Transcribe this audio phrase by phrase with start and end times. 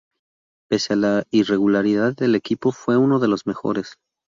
[0.67, 3.99] Pese a la irregularidad del equipo, fue uno de los mejores.